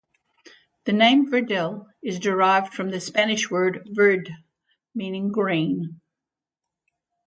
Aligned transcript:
The 0.85 0.93
name 0.93 1.29
Verdel 1.29 1.85
is 2.01 2.17
derived 2.17 2.73
from 2.73 2.89
the 2.89 2.99
Spanish 2.99 3.51
word 3.51 3.87
"verde", 3.91 4.33
meaning 4.95 5.31
"green". 5.31 6.01